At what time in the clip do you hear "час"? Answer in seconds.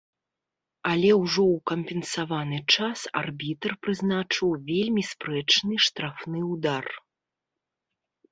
2.77-2.99